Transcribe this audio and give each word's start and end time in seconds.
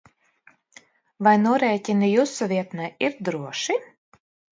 Vai 1.27 1.33
norēķini 1.41 2.09
jūsu 2.13 2.47
vietnē 2.53 2.87
ir 3.09 3.19
droši? 3.29 3.77